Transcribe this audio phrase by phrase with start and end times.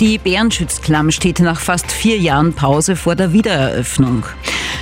[0.00, 4.24] Die Bärenschützklamm steht nach fast vier Jahren Pause vor der Wiedereröffnung.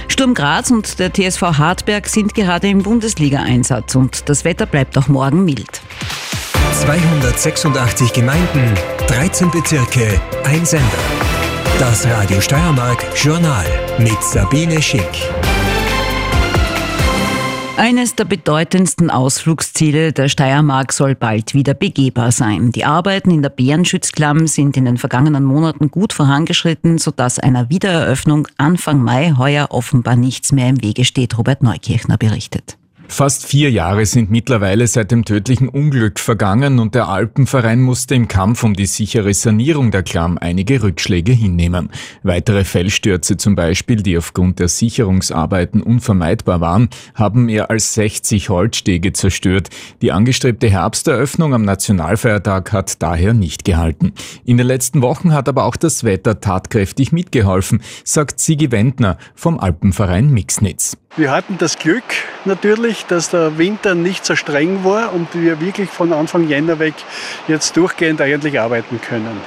[0.06, 5.08] Sturm Graz und der TSV Hartberg sind gerade im Bundesliga-Einsatz und das Wetter bleibt auch
[5.08, 5.80] morgen mild.
[6.82, 8.74] 286 Gemeinden,
[9.08, 10.86] 13 Bezirke, ein Sender.
[11.80, 13.66] Das Radio Steiermark Journal
[13.98, 15.02] mit Sabine Schick.
[17.78, 22.72] Eines der bedeutendsten Ausflugsziele der Steiermark soll bald wieder begehbar sein.
[22.72, 28.48] Die Arbeiten in der Bärenschutzklamm sind in den vergangenen Monaten gut vorangeschritten, sodass einer Wiedereröffnung
[28.56, 32.76] Anfang Mai heuer offenbar nichts mehr im Wege steht, Robert Neukirchner berichtet.
[33.10, 38.28] Fast vier Jahre sind mittlerweile seit dem tödlichen Unglück vergangen und der Alpenverein musste im
[38.28, 41.88] Kampf um die sichere Sanierung der Klamm einige Rückschläge hinnehmen.
[42.22, 49.14] Weitere Fellstürze zum Beispiel, die aufgrund der Sicherungsarbeiten unvermeidbar waren, haben mehr als 60 Holzstege
[49.14, 49.70] zerstört.
[50.02, 54.12] Die angestrebte Herbsteröffnung am Nationalfeiertag hat daher nicht gehalten.
[54.44, 59.58] In den letzten Wochen hat aber auch das Wetter tatkräftig mitgeholfen, sagt Sigi Wendner vom
[59.58, 60.98] Alpenverein Mixnitz.
[61.16, 62.04] Wir hatten das Glück
[62.44, 66.94] natürlich, dass der Winter nicht so streng war und wir wirklich von Anfang Jänner weg
[67.48, 69.40] jetzt durchgehend eigentlich arbeiten können.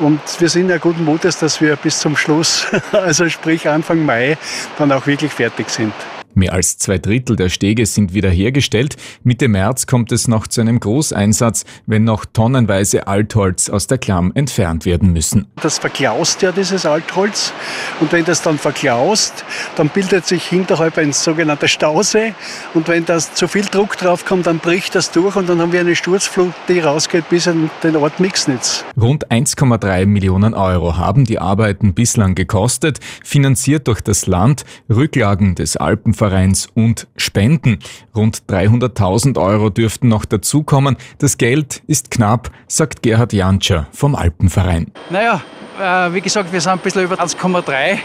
[0.00, 4.36] Und wir sind ja guten Mutes, dass wir bis zum Schluss, also sprich Anfang Mai,
[4.78, 5.92] dann auch wirklich fertig sind.
[6.34, 8.96] Mehr als zwei Drittel der Stege sind wiederhergestellt.
[9.22, 14.32] Mitte März kommt es noch zu einem Großeinsatz, wenn noch tonnenweise Altholz aus der Klamm
[14.34, 15.46] entfernt werden müssen.
[15.62, 17.52] Das verklaust ja dieses Altholz
[18.00, 19.44] und wenn das dann verklaust,
[19.76, 22.34] dann bildet sich hinterhalb ein sogenannter Stausee
[22.74, 25.72] und wenn das zu viel Druck drauf kommt, dann bricht das durch und dann haben
[25.72, 28.84] wir eine Sturzflut, die rausgeht bis in den Ort Mixnitz.
[29.00, 35.76] Rund 1,3 Millionen Euro haben die Arbeiten bislang gekostet, finanziert durch das Land, Rücklagen des
[35.76, 37.80] Alpenvereins Vereins und Spenden.
[38.16, 40.96] Rund 300.000 Euro dürften noch dazukommen.
[41.18, 44.90] Das Geld ist knapp, sagt Gerhard Janscher vom Alpenverein.
[45.10, 45.42] Naja,
[45.78, 47.98] äh, wie gesagt, wir sind ein bisschen über 1,3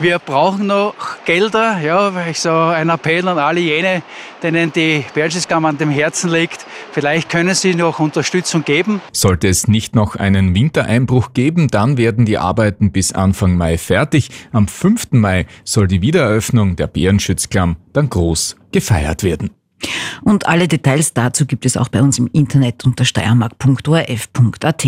[0.00, 0.94] wir brauchen noch
[1.24, 1.80] Gelder.
[1.80, 4.02] Ja, ich so ein Appell an alle jene,
[4.42, 6.66] denen die Berchtesgaden an dem Herzen liegt.
[6.92, 9.00] Vielleicht können Sie noch Unterstützung geben.
[9.12, 14.30] Sollte es nicht noch einen Wintereinbruch geben, dann werden die Arbeiten bis Anfang Mai fertig.
[14.52, 15.12] Am 5.
[15.12, 19.50] Mai soll die Wiedereröffnung der Bärenschutzklamm dann groß gefeiert werden.
[20.22, 24.86] Und alle Details dazu gibt es auch bei uns im Internet unter steiermark.orf.at.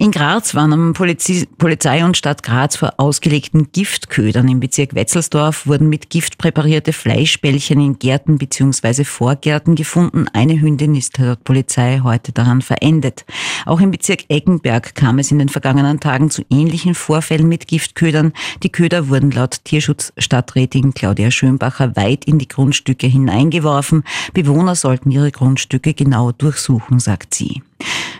[0.00, 5.88] In Graz waren am Polizei und Stadt Graz vor ausgelegten Giftködern im Bezirk Wetzelsdorf wurden
[5.88, 9.02] mit Gift präparierte Fleischbällchen in Gärten bzw.
[9.02, 10.26] Vorgärten gefunden.
[10.32, 13.24] Eine Hündin ist laut Polizei heute daran verendet.
[13.66, 18.32] Auch im Bezirk Eggenberg kam es in den vergangenen Tagen zu ähnlichen Vorfällen mit Giftködern.
[18.62, 24.04] Die Köder wurden laut Tierschutzstadträtin Claudia Schönbacher weit in die Grundstücke hineingeworfen.
[24.32, 27.62] Bewohner sollten ihre Grundstücke genau durchsuchen, sagt sie.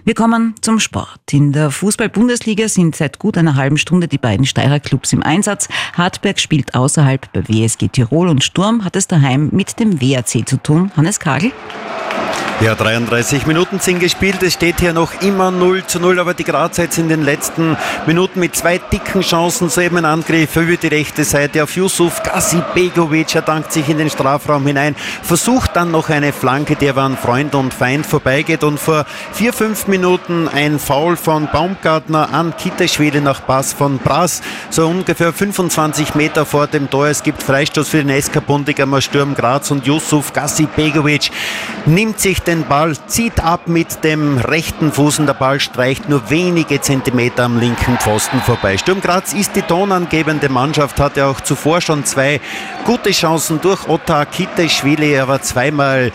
[0.09, 1.21] Wir kommen zum Sport.
[1.33, 5.69] In der Fußball-Bundesliga sind seit gut einer halben Stunde die beiden Steirer Clubs im Einsatz.
[5.93, 10.57] Hartberg spielt außerhalb bei WSG Tirol und Sturm hat es daheim mit dem WAC zu
[10.63, 10.91] tun.
[10.97, 11.53] Hannes Kagel?
[12.61, 14.43] Ja, 33 Minuten sind gespielt.
[14.43, 17.77] Es steht hier noch immer 0 zu 0, aber die Grazer jetzt in den letzten
[18.05, 22.21] Minuten mit zwei dicken Chancen soeben ein Angriff über die rechte Seite auf Yusuf
[22.75, 23.33] Begovic.
[23.37, 27.55] Er dankt sich in den Strafraum hinein, versucht dann noch eine Flanke, der an Freund
[27.55, 33.47] und Feind vorbeigeht und vor vier, fünf Minuten ein Foul von Baumgartner an Kitteschwede nach
[33.47, 37.07] Pass von Brass, so ungefähr 25 Meter vor dem Tor.
[37.07, 40.33] Es gibt Freistoß für den SK Bundigamer Sturm Graz und Yusuf
[40.75, 41.31] Begovic
[41.87, 46.31] nimmt sich den Ball, zieht ab mit dem rechten Fuß und der Ball streicht nur
[46.31, 48.79] wenige Zentimeter am linken Pfosten vorbei.
[48.79, 52.41] Sturm Graz ist die tonangebende Mannschaft, hatte auch zuvor schon zwei
[52.87, 56.11] gute Chancen durch Otta Kiteschwili, aber zweimal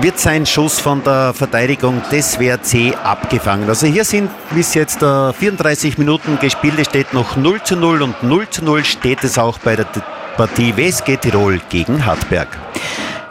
[0.00, 3.68] wird sein Schuss von der Verteidigung des WRC abgefangen.
[3.68, 6.74] Also hier sind bis jetzt 34 Minuten gespielt.
[6.78, 9.86] Es steht noch 0 zu 0 und 0 zu 0 steht es auch bei der
[10.36, 12.48] Partie WSG Tirol gegen Hartberg.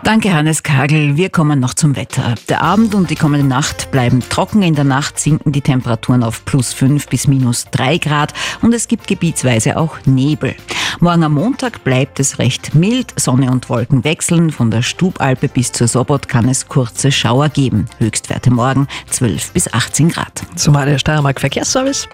[0.04, 1.16] Danke, Hannes Kagel.
[1.16, 2.36] Wir kommen noch zum Wetter.
[2.50, 4.62] Der Abend und die kommende Nacht bleiben trocken.
[4.62, 8.90] In der Nacht sinken die Temperaturen auf plus 5 bis minus 3 Grad und es
[8.90, 10.56] gibt gebietsweise auch Nebel.
[11.00, 13.14] Morgen am Montag bleibt es recht mild.
[13.18, 14.52] Sonne und Wolken wechseln.
[14.52, 17.86] Von der Stubalpe bis zur Sobot kann es kurze Schauer geben.
[18.00, 20.44] Höchstwerte morgen 12 bis 18 Grad.
[20.56, 22.10] Zumal der Steiermark Verkehrsservice.